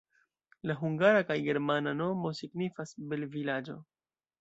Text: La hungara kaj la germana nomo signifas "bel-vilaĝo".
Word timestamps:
La 0.69 0.75
hungara 0.79 1.21
kaj 1.27 1.37
la 1.41 1.45
germana 1.49 1.95
nomo 2.01 2.35
signifas 2.43 2.99
"bel-vilaĝo". 3.13 3.81